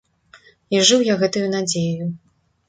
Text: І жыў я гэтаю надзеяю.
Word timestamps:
І 0.75 0.79
жыў 0.87 1.03
я 1.09 1.15
гэтаю 1.25 1.45
надзеяю. 1.57 2.09